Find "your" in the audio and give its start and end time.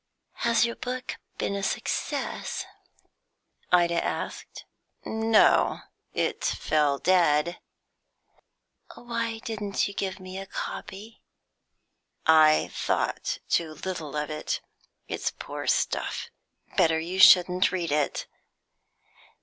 0.65-0.77